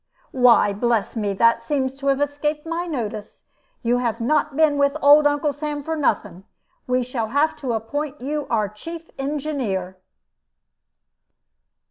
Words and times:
"Why, 0.31 0.73
bless 0.73 1.15
me! 1.15 1.33
That 1.35 1.61
seems 1.61 1.93
to 1.99 2.07
have 2.07 2.19
escaped 2.19 2.65
my 2.65 2.87
notice. 2.87 3.45
You 3.83 3.97
have 3.99 4.19
not 4.19 4.55
been 4.55 4.79
with 4.79 4.97
old 4.99 5.27
Uncle 5.27 5.53
Sam 5.53 5.83
for 5.83 5.95
nothing. 5.95 6.43
We 6.87 7.03
shall 7.03 7.27
have 7.27 7.55
to 7.57 7.73
appoint 7.73 8.19
you 8.19 8.47
our 8.49 8.67
chief 8.67 9.11
engineer." 9.19 9.99